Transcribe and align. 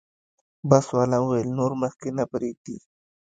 بس 0.69 0.85
والا 0.95 1.17
وویل 1.21 1.49
نور 1.59 1.71
مخکې 1.83 2.09
نه 2.17 2.23
پرېږدي. 2.31 2.77